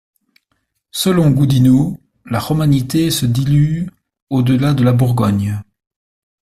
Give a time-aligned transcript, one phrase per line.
[0.89, 3.85] Selon Goudineau, la romanité se dilue
[4.31, 5.61] au-delà de la Bourgogne.